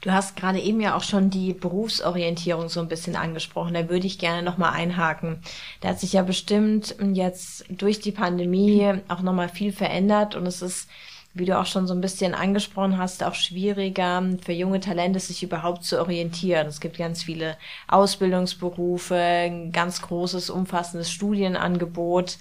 [0.00, 3.74] Du hast gerade eben ja auch schon die Berufsorientierung so ein bisschen angesprochen.
[3.74, 5.40] Da würde ich gerne nochmal einhaken.
[5.80, 10.62] Da hat sich ja bestimmt jetzt durch die Pandemie auch nochmal viel verändert und es
[10.62, 10.88] ist
[11.34, 15.42] wie du auch schon so ein bisschen angesprochen hast, auch schwieriger für junge Talente, sich
[15.42, 16.66] überhaupt zu orientieren.
[16.66, 17.56] Es gibt ganz viele
[17.86, 22.38] Ausbildungsberufe, ein ganz großes, umfassendes Studienangebot.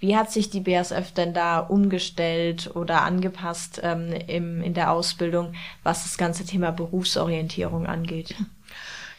[0.00, 5.54] Wie hat sich die BASF denn da umgestellt oder angepasst ähm, im, in der Ausbildung,
[5.82, 8.34] was das ganze Thema Berufsorientierung angeht?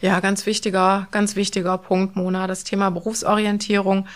[0.02, 4.08] Ja, ganz wichtiger, ganz wichtiger Punkt, Mona, das Thema Berufsorientierung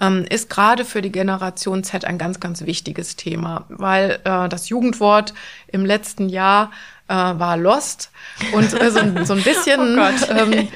[0.00, 4.68] ähm, ist gerade für die Generation Z ein ganz, ganz wichtiges Thema, weil äh, das
[4.68, 5.34] Jugendwort
[5.68, 6.70] im letzten Jahr
[7.08, 8.10] äh, war Lost
[8.52, 10.68] und äh, so, so ein bisschen, oh ähm,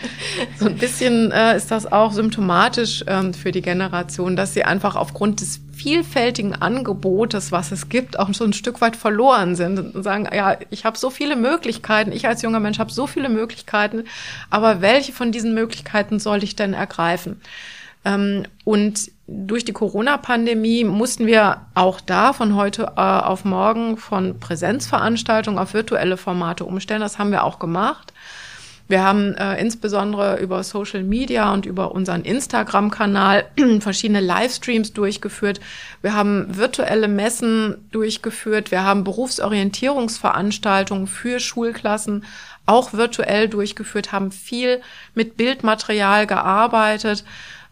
[0.59, 4.97] so ein bisschen äh, ist das auch symptomatisch ähm, für die Generation, dass sie einfach
[4.97, 10.03] aufgrund des vielfältigen Angebotes, was es gibt, auch so ein Stück weit verloren sind und
[10.03, 14.05] sagen, ja, ich habe so viele Möglichkeiten, ich als junger Mensch habe so viele Möglichkeiten,
[14.49, 17.41] aber welche von diesen Möglichkeiten soll ich denn ergreifen?
[18.05, 24.39] Ähm, und durch die Corona-Pandemie mussten wir auch da von heute äh, auf morgen von
[24.39, 27.01] Präsenzveranstaltungen auf virtuelle Formate umstellen.
[27.01, 28.13] Das haben wir auch gemacht.
[28.89, 33.47] Wir haben äh, insbesondere über Social Media und über unseren Instagram-Kanal
[33.81, 35.61] verschiedene Livestreams durchgeführt.
[36.03, 38.71] Wir haben virtuelle Messen durchgeführt.
[38.71, 42.25] Wir haben Berufsorientierungsveranstaltungen für Schulklassen
[42.67, 44.83] auch virtuell durchgeführt, haben viel
[45.15, 47.25] mit Bildmaterial gearbeitet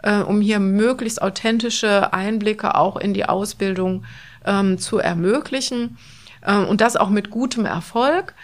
[0.02, 4.04] äh, um hier möglichst authentische Einblicke auch in die Ausbildung
[4.44, 5.98] ähm, zu ermöglichen.
[6.46, 8.34] Ähm, und das auch mit gutem Erfolg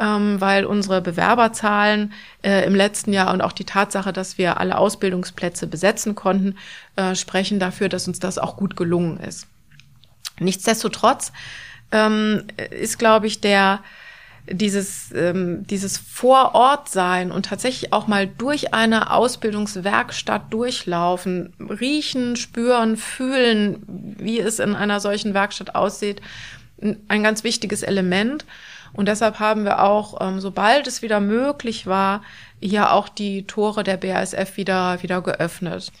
[0.00, 4.78] ähm, weil unsere Bewerberzahlen äh, im letzten Jahr und auch die Tatsache, dass wir alle
[4.78, 6.56] Ausbildungsplätze besetzen konnten,
[6.96, 9.46] äh, sprechen dafür, dass uns das auch gut gelungen ist.
[10.38, 11.32] Nichtsdestotrotz
[11.92, 13.80] ähm, ist, glaube ich, der
[14.48, 23.82] dieses, ähm, dieses Vorortsein und tatsächlich auch mal durch eine Ausbildungswerkstatt durchlaufen, riechen, spüren, fühlen,
[23.86, 26.20] wie es in einer solchen Werkstatt aussieht,
[27.08, 28.44] ein ganz wichtiges Element.
[28.92, 32.22] Und deshalb haben wir auch, ähm, sobald es wieder möglich war,
[32.60, 35.92] hier auch die Tore der BASF wieder, wieder geöffnet.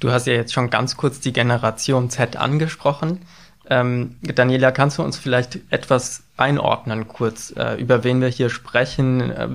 [0.00, 3.22] Du hast ja jetzt schon ganz kurz die Generation Z angesprochen.
[3.68, 9.30] Ähm, Daniela, kannst du uns vielleicht etwas einordnen, kurz, äh, über wen wir hier sprechen?
[9.30, 9.48] Äh,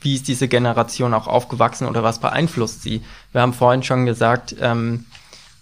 [0.00, 3.02] wie ist diese Generation auch aufgewachsen oder was beeinflusst sie?
[3.30, 5.06] Wir haben vorhin schon gesagt, ähm,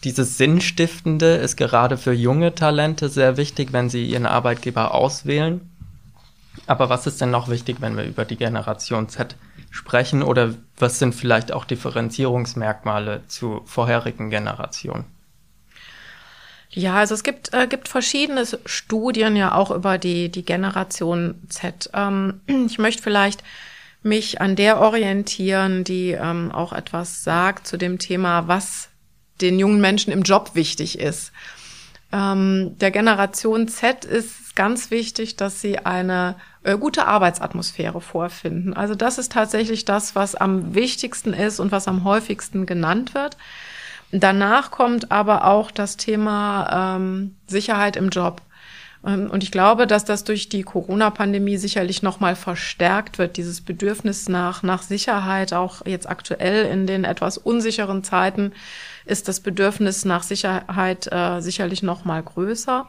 [0.03, 5.61] dieses Sinnstiftende ist gerade für junge Talente sehr wichtig, wenn sie ihren Arbeitgeber auswählen.
[6.67, 9.37] Aber was ist denn noch wichtig, wenn wir über die Generation Z
[9.71, 10.23] sprechen?
[10.23, 15.05] Oder was sind vielleicht auch Differenzierungsmerkmale zu vorherigen Generationen?
[16.73, 21.91] Ja, also es gibt, äh, gibt verschiedene Studien ja auch über die, die Generation Z.
[21.95, 23.43] Ähm, ich möchte vielleicht
[24.03, 28.89] mich an der orientieren, die ähm, auch etwas sagt zu dem Thema, was
[29.41, 31.33] den jungen Menschen im Job wichtig ist.
[32.13, 38.75] Ähm, der Generation Z ist ganz wichtig, dass sie eine äh, gute Arbeitsatmosphäre vorfinden.
[38.75, 43.37] Also das ist tatsächlich das, was am wichtigsten ist und was am häufigsten genannt wird.
[44.13, 48.43] Danach kommt aber auch das Thema ähm, Sicherheit im Job.
[49.07, 54.29] Ähm, und ich glaube, dass das durch die Corona-Pandemie sicherlich nochmal verstärkt wird, dieses Bedürfnis
[54.29, 58.53] nach, nach Sicherheit, auch jetzt aktuell in den etwas unsicheren Zeiten
[59.07, 62.89] ist das Bedürfnis nach Sicherheit äh, sicherlich nochmal größer.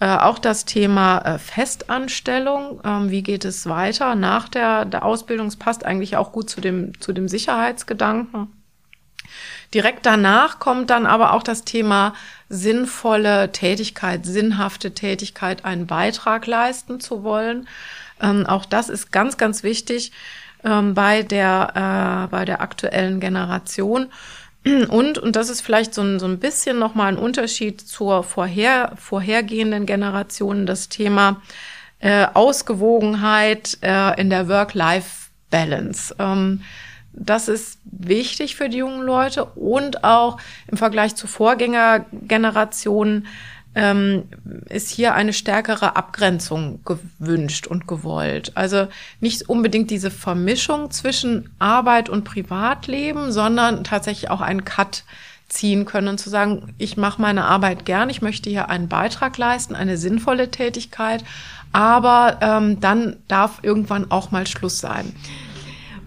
[0.00, 5.50] Äh, auch das Thema äh, Festanstellung, ähm, wie geht es weiter nach der, der Ausbildung,
[5.58, 8.48] passt eigentlich auch gut zu dem, zu dem Sicherheitsgedanken.
[9.72, 12.14] Direkt danach kommt dann aber auch das Thema
[12.48, 17.68] sinnvolle Tätigkeit, sinnhafte Tätigkeit, einen Beitrag leisten zu wollen.
[18.20, 20.12] Ähm, auch das ist ganz, ganz wichtig
[20.64, 24.08] ähm, bei der, äh, bei der aktuellen Generation.
[24.64, 28.92] Und, und das ist vielleicht so ein, so ein bisschen nochmal ein Unterschied zur vorher,
[28.96, 31.42] vorhergehenden Generation, das Thema
[31.98, 36.16] äh, Ausgewogenheit äh, in der Work-Life-Balance.
[36.18, 36.62] Ähm,
[37.16, 43.26] das ist wichtig für die jungen Leute und auch im Vergleich zu Vorgängergenerationen
[43.74, 44.24] ähm,
[44.68, 48.52] ist hier eine stärkere Abgrenzung gewünscht und gewollt.
[48.54, 48.88] Also
[49.20, 55.04] nicht unbedingt diese Vermischung zwischen Arbeit und Privatleben, sondern tatsächlich auch ein Cut
[55.48, 59.74] ziehen können zu sagen, ich mache meine Arbeit gern, ich möchte hier einen Beitrag leisten,
[59.74, 61.24] eine sinnvolle Tätigkeit,
[61.72, 65.14] aber ähm, dann darf irgendwann auch mal Schluss sein.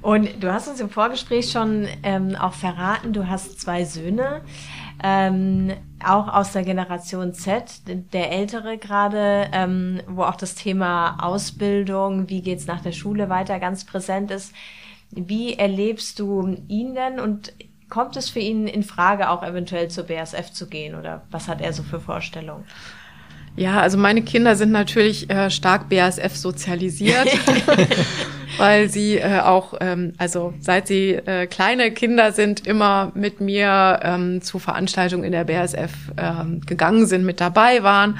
[0.07, 4.39] Und du hast uns im Vorgespräch schon ähm, auch verraten, du hast zwei Söhne,
[5.03, 7.81] ähm, auch aus der Generation Z,
[8.13, 13.59] der ältere gerade, ähm, wo auch das Thema Ausbildung, wie geht's nach der Schule weiter,
[13.59, 14.53] ganz präsent ist.
[15.11, 17.51] Wie erlebst du ihn denn und
[17.89, 21.59] kommt es für ihn in Frage, auch eventuell zur BSF zu gehen oder was hat
[21.59, 22.63] er so für Vorstellungen?
[23.57, 27.27] Ja, also meine Kinder sind natürlich äh, stark BASF sozialisiert,
[28.59, 33.99] weil sie äh, auch, ähm, also seit sie äh, kleine Kinder sind, immer mit mir
[34.03, 38.19] ähm, zu Veranstaltungen in der BASF ähm, gegangen sind, mit dabei waren,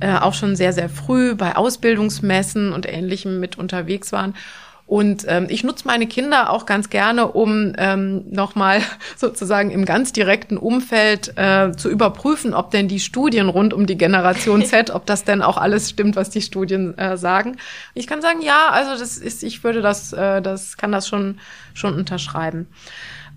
[0.00, 4.34] äh, auch schon sehr, sehr früh bei Ausbildungsmessen und Ähnlichem mit unterwegs waren.
[4.86, 8.82] Und ähm, ich nutze meine Kinder auch ganz gerne, um ähm, nochmal
[9.16, 13.96] sozusagen im ganz direkten Umfeld äh, zu überprüfen, ob denn die Studien rund um die
[13.96, 17.56] Generation Z, ob das denn auch alles stimmt, was die Studien äh, sagen.
[17.94, 21.38] Ich kann sagen, ja, also das ist, ich würde das, äh, das kann das schon
[21.72, 22.68] schon unterschreiben.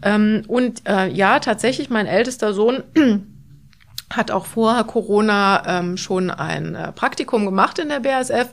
[0.01, 2.83] Ähm, und äh, ja, tatsächlich, mein ältester Sohn
[4.13, 8.49] hat auch vor Corona ähm, schon ein äh, Praktikum gemacht in der BASF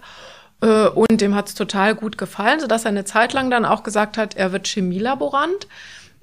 [0.66, 4.16] und dem hat es total gut gefallen, sodass er eine Zeit lang dann auch gesagt
[4.16, 5.66] hat, er wird Chemielaborant.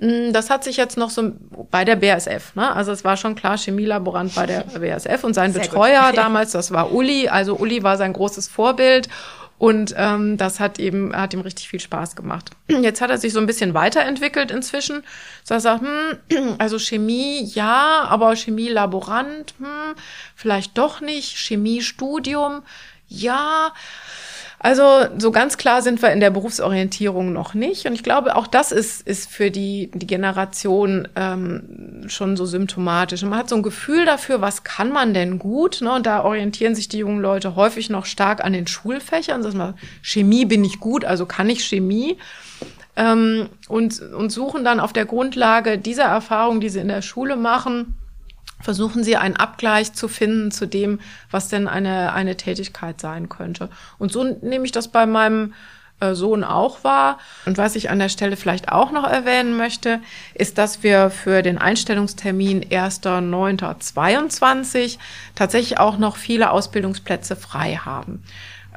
[0.02, 1.34] Mm, das hat sich jetzt noch so
[1.70, 2.76] bei der BASF, ne?
[2.76, 6.18] Also es war schon klar Chemielaborant bei der BASF und sein Sehr Betreuer gut.
[6.18, 7.30] damals, das war Uli.
[7.30, 9.10] Also Uli war sein großes Vorbild
[9.60, 12.50] und ähm, das hat eben hat ihm richtig viel Spaß gemacht.
[12.68, 15.04] Jetzt hat er sich so ein bisschen weiterentwickelt inzwischen.
[15.44, 19.94] So er sagt, hm, also Chemie ja, aber Chemielaborant, hm,
[20.36, 21.38] vielleicht doch nicht.
[21.38, 22.64] Chemiestudium
[23.08, 23.72] ja.
[24.64, 24.84] Also
[25.18, 27.88] so ganz klar sind wir in der Berufsorientierung noch nicht.
[27.88, 33.24] Und ich glaube, auch das ist, ist für die, die Generation ähm, schon so symptomatisch.
[33.24, 35.82] Und man hat so ein Gefühl dafür, was kann man denn gut.
[35.82, 35.92] Ne?
[35.92, 39.42] Und da orientieren sich die jungen Leute häufig noch stark an den Schulfächern.
[39.42, 42.18] Sag mal, Chemie bin ich gut, also kann ich Chemie.
[42.96, 47.36] Ähm, und, und suchen dann auf der Grundlage dieser Erfahrung, die sie in der Schule
[47.36, 47.96] machen,
[48.62, 53.70] versuchen Sie einen Abgleich zu finden zu dem, was denn eine, eine Tätigkeit sein könnte.
[53.98, 55.54] Und so nehme ich das bei meinem
[56.02, 57.20] äh, Sohn auch wahr.
[57.46, 60.02] Und was ich an der Stelle vielleicht auch noch erwähnen möchte,
[60.34, 64.98] ist, dass wir für den Einstellungstermin 1.9.22
[65.36, 68.24] tatsächlich auch noch viele Ausbildungsplätze frei haben.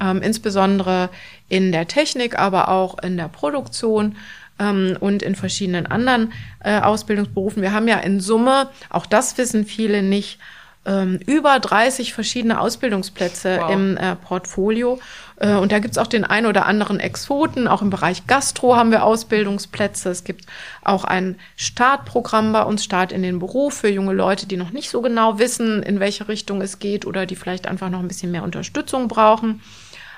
[0.00, 1.10] Ähm, insbesondere
[1.48, 4.16] in der Technik, aber auch in der Produktion
[4.58, 7.62] ähm, und in verschiedenen anderen äh, Ausbildungsberufen.
[7.62, 10.38] Wir haben ja in Summe, auch das wissen viele nicht,
[10.86, 13.70] ähm, über 30 verschiedene Ausbildungsplätze wow.
[13.70, 15.00] im äh, Portfolio.
[15.36, 17.68] Äh, und da gibt's auch den ein oder anderen Exoten.
[17.68, 20.10] Auch im Bereich Gastro haben wir Ausbildungsplätze.
[20.10, 20.44] Es gibt
[20.82, 24.90] auch ein Startprogramm bei uns, Start in den Beruf für junge Leute, die noch nicht
[24.90, 28.30] so genau wissen, in welche Richtung es geht oder die vielleicht einfach noch ein bisschen
[28.30, 29.62] mehr Unterstützung brauchen.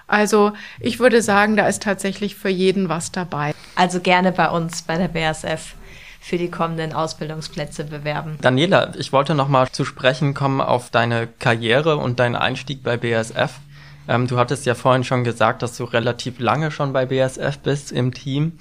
[0.06, 3.52] Also ich würde sagen, da ist tatsächlich für jeden was dabei.
[3.74, 5.74] Also gerne bei uns bei der BASF
[6.20, 8.38] für die kommenden Ausbildungsplätze bewerben.
[8.40, 12.96] Daniela, ich wollte noch mal zu sprechen kommen auf deine Karriere und deinen Einstieg bei
[12.96, 13.60] BASF.
[14.08, 17.92] Ähm, du hattest ja vorhin schon gesagt, dass du relativ lange schon bei BASF bist
[17.92, 18.58] im Team.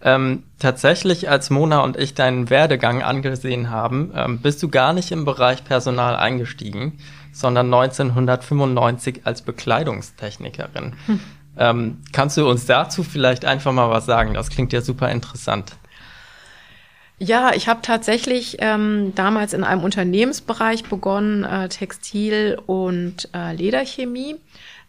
[0.00, 5.10] Ähm, tatsächlich, als Mona und ich deinen Werdegang angesehen haben, ähm, bist du gar nicht
[5.10, 6.98] im Bereich Personal eingestiegen,
[7.38, 10.94] sondern 1995 als Bekleidungstechnikerin.
[11.06, 11.20] Hm.
[11.56, 14.34] Ähm, kannst du uns dazu vielleicht einfach mal was sagen?
[14.34, 15.72] Das klingt ja super interessant.
[17.20, 24.36] Ja, ich habe tatsächlich ähm, damals in einem Unternehmensbereich begonnen, äh, Textil- und äh, Lederchemie.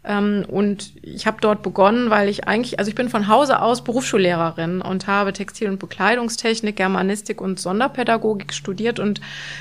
[0.02, 3.84] Ähm, und ich habe dort begonnen, weil ich eigentlich, also ich bin von Hause aus
[3.84, 9.00] Berufsschullehrerin und habe Textil- und Bekleidungstechnik, Germanistik und Sonderpädagogik studiert.
[9.00, 9.20] Und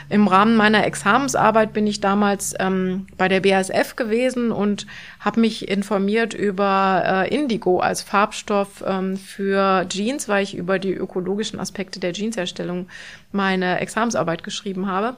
[0.09, 4.87] im Rahmen meiner Examensarbeit bin ich damals ähm, bei der BASF gewesen und
[5.18, 10.92] habe mich informiert über äh, Indigo als Farbstoff ähm, für Jeans, weil ich über die
[10.92, 12.87] ökologischen Aspekte der Jeansherstellung
[13.33, 15.16] meine Examensarbeit geschrieben habe.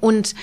[0.00, 0.34] Und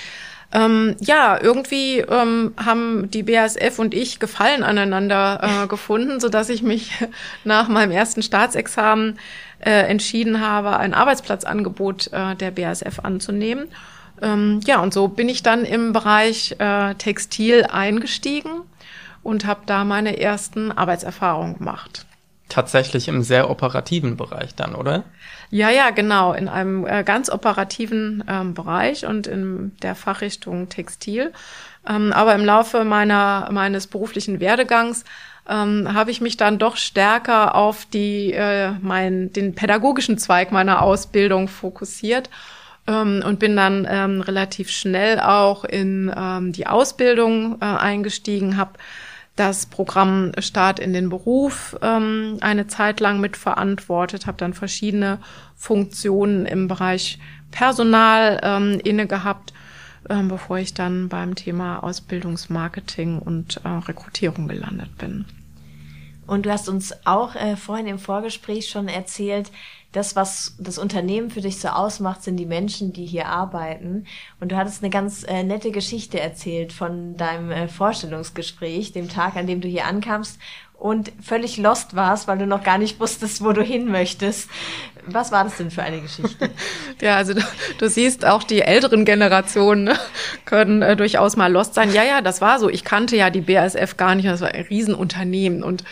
[0.54, 6.48] ähm, ja, irgendwie ähm, haben die BASF und ich Gefallen aneinander äh, gefunden, so dass
[6.48, 6.92] ich mich
[7.44, 9.18] nach meinem ersten Staatsexamen
[9.58, 13.66] äh, entschieden habe, ein Arbeitsplatzangebot äh, der BASF anzunehmen.
[14.22, 18.62] Ähm, ja, und so bin ich dann im Bereich äh, Textil eingestiegen
[19.24, 22.06] und habe da meine ersten Arbeitserfahrungen gemacht.
[22.48, 25.04] Tatsächlich im sehr operativen Bereich dann, oder?
[25.50, 31.32] Ja, ja, genau, in einem äh, ganz operativen ähm, Bereich und in der Fachrichtung Textil.
[31.88, 35.04] Ähm, aber im Laufe meiner meines beruflichen Werdegangs
[35.48, 40.82] ähm, habe ich mich dann doch stärker auf die äh, mein den pädagogischen Zweig meiner
[40.82, 42.30] Ausbildung fokussiert
[42.86, 48.72] ähm, und bin dann ähm, relativ schnell auch in ähm, die Ausbildung äh, eingestiegen, habe
[49.36, 55.18] das Programm Start in den Beruf ähm, eine Zeit lang mitverantwortet, habe dann verschiedene
[55.56, 57.18] Funktionen im Bereich
[57.50, 59.52] Personal ähm, inne gehabt,
[60.08, 65.24] ähm, bevor ich dann beim Thema Ausbildungsmarketing und äh, Rekrutierung gelandet bin.
[66.26, 69.50] Und du hast uns auch äh, vorhin im Vorgespräch schon erzählt,
[69.94, 74.06] das, was das Unternehmen für dich so ausmacht, sind die Menschen, die hier arbeiten.
[74.40, 79.36] Und du hattest eine ganz äh, nette Geschichte erzählt von deinem äh, Vorstellungsgespräch, dem Tag,
[79.36, 80.40] an dem du hier ankamst
[80.74, 84.50] und völlig lost warst, weil du noch gar nicht wusstest, wo du hin möchtest.
[85.06, 86.50] Was war das denn für eine Geschichte?
[87.00, 87.40] ja, also du,
[87.78, 89.98] du, siehst auch die älteren Generationen ne,
[90.44, 91.92] können äh, durchaus mal lost sein.
[91.94, 92.68] Ja, ja, das war so.
[92.68, 94.26] Ich kannte ja die BASF gar nicht.
[94.26, 95.84] Das war ein Riesenunternehmen und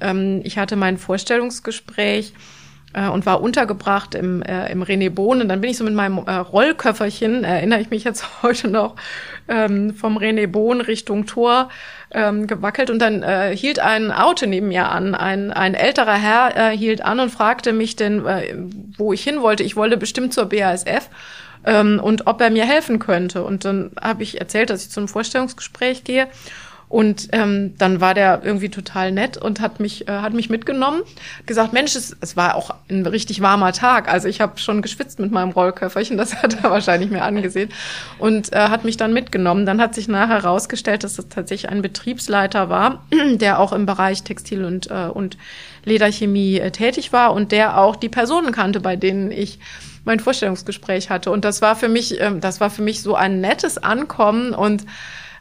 [0.00, 2.32] ähm, ich hatte mein Vorstellungsgespräch
[2.94, 5.42] äh, und war untergebracht im, äh, im René Bohn.
[5.42, 8.96] Und dann bin ich so mit meinem äh, Rollköfferchen, erinnere ich mich jetzt heute noch,
[9.48, 11.68] ähm, vom René Bohn Richtung Tor
[12.10, 15.14] ähm, gewackelt und dann äh, hielt ein Auto neben mir an.
[15.14, 18.54] Ein, ein älterer Herr äh, hielt an und fragte mich denn, äh,
[18.96, 19.64] wo ich hin wollte.
[19.64, 21.10] Ich wollte bestimmt zur BASF
[21.64, 23.42] ähm, und ob er mir helfen könnte.
[23.42, 26.28] Und dann habe ich erzählt, dass ich zum Vorstellungsgespräch gehe.
[26.88, 31.02] Und ähm, dann war der irgendwie total nett und hat mich, äh, hat mich mitgenommen,
[31.46, 34.12] gesagt, Mensch, es, es war auch ein richtig warmer Tag.
[34.12, 37.70] Also ich habe schon geschwitzt mit meinem Rollköfferchen, das hat er wahrscheinlich mir angesehen.
[38.18, 39.66] Und äh, hat mich dann mitgenommen.
[39.66, 43.04] Dann hat sich nachher herausgestellt, dass das tatsächlich ein Betriebsleiter war,
[43.34, 45.36] der auch im Bereich Textil und, äh, und
[45.84, 49.58] Lederchemie äh, tätig war und der auch die Personen kannte, bei denen ich
[50.04, 51.30] mein Vorstellungsgespräch hatte.
[51.30, 54.84] Und das war für mich, äh, das war für mich so ein nettes Ankommen und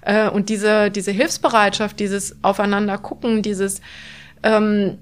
[0.05, 3.81] äh, und diese, diese Hilfsbereitschaft, dieses Aufeinander gucken, dieses
[4.43, 4.97] ähm,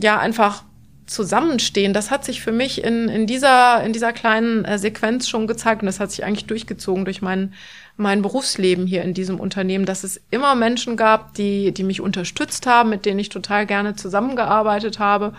[0.00, 0.64] ja einfach
[1.06, 5.46] Zusammenstehen, das hat sich für mich in, in, dieser, in dieser kleinen äh, Sequenz schon
[5.46, 5.82] gezeigt.
[5.82, 7.52] Und das hat sich eigentlich durchgezogen durch mein,
[7.96, 12.66] mein Berufsleben hier in diesem Unternehmen, dass es immer Menschen gab, die, die mich unterstützt
[12.66, 15.34] haben, mit denen ich total gerne zusammengearbeitet habe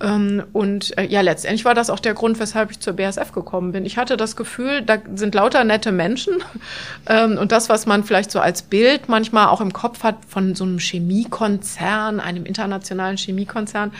[0.00, 3.84] und äh, ja, letztendlich war das auch der Grund, weshalb ich zur BASF gekommen bin.
[3.84, 6.42] Ich hatte das Gefühl, da sind lauter nette Menschen
[7.06, 10.54] ähm, und das, was man vielleicht so als Bild manchmal auch im Kopf hat von
[10.54, 13.92] so einem Chemiekonzern, einem internationalen Chemiekonzern,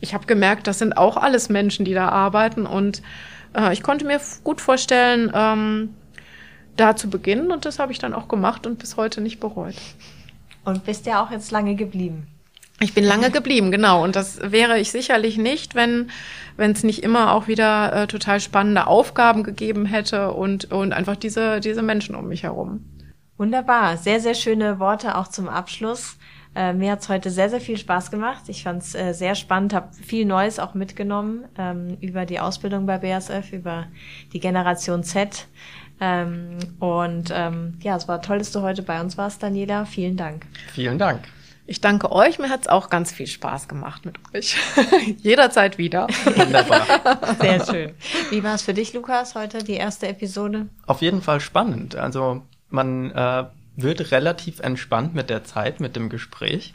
[0.00, 3.02] ich habe gemerkt, das sind auch alles Menschen, die da arbeiten und
[3.54, 5.94] äh, ich konnte mir gut vorstellen, ähm,
[6.76, 9.74] da zu beginnen und das habe ich dann auch gemacht und bis heute nicht bereut.
[10.64, 12.26] Und bist ja auch jetzt lange geblieben.
[12.80, 14.04] Ich bin lange geblieben, genau.
[14.04, 16.10] Und das wäre ich sicherlich nicht, wenn
[16.56, 21.16] wenn es nicht immer auch wieder äh, total spannende Aufgaben gegeben hätte und und einfach
[21.16, 22.84] diese diese Menschen um mich herum.
[23.36, 26.16] Wunderbar, sehr sehr schöne Worte auch zum Abschluss.
[26.54, 28.44] Äh, mir hat's heute sehr sehr viel Spaß gemacht.
[28.48, 32.98] Ich fand's äh, sehr spannend, habe viel Neues auch mitgenommen ähm, über die Ausbildung bei
[32.98, 33.86] BASF, über
[34.32, 35.46] die Generation Z.
[36.00, 39.84] Ähm, und ähm, ja, es war toll, dass du heute bei uns warst, Daniela.
[39.84, 40.46] Vielen Dank.
[40.72, 41.22] Vielen Dank.
[41.68, 42.38] Ich danke euch.
[42.38, 44.56] Mir hat es auch ganz viel Spaß gemacht mit euch.
[45.18, 46.06] Jederzeit wieder.
[46.24, 46.80] Wunderbar.
[47.38, 47.94] Sehr schön.
[48.30, 50.68] Wie war es für dich, Lukas, heute die erste Episode?
[50.86, 51.94] Auf jeden Fall spannend.
[51.94, 52.40] Also
[52.70, 53.44] man äh,
[53.76, 56.72] wird relativ entspannt mit der Zeit, mit dem Gespräch.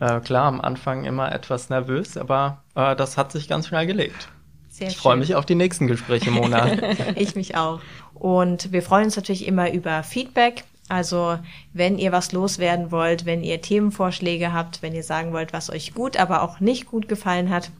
[0.00, 4.28] Äh, klar, am Anfang immer etwas nervös, aber äh, das hat sich ganz schnell gelegt.
[4.68, 6.72] Sehr ich freue mich auf die nächsten Gespräche, Mona.
[7.16, 7.80] ich mich auch.
[8.12, 10.64] Und wir freuen uns natürlich immer über Feedback.
[10.90, 11.38] Also
[11.72, 15.94] wenn ihr was loswerden wollt, wenn ihr Themenvorschläge habt, wenn ihr sagen wollt, was euch
[15.94, 17.70] gut, aber auch nicht gut gefallen hat,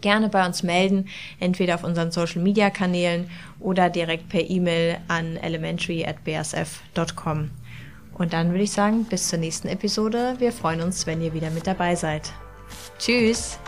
[0.00, 1.06] gerne bei uns melden,
[1.38, 3.30] entweder auf unseren Social Media Kanälen
[3.60, 7.50] oder direkt per E-Mail an elementary@bsf.com.
[8.14, 10.34] Und dann würde ich sagen, bis zur nächsten Episode.
[10.38, 12.32] Wir freuen uns, wenn ihr wieder mit dabei seid.
[12.98, 13.60] Tschüss.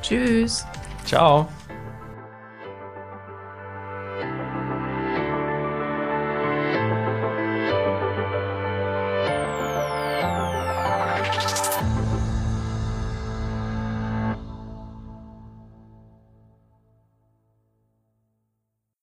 [0.00, 0.64] Tschüss.
[1.04, 1.46] Ciao.